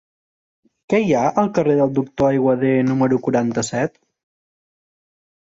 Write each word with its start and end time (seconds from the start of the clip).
Què 0.93 1.01
hi 1.03 1.11
ha 1.19 1.25
al 1.41 1.51
carrer 1.57 1.75
del 1.81 1.93
Doctor 1.99 2.31
Aiguader 2.31 2.73
número 2.89 3.21
quaranta-set? 3.29 3.95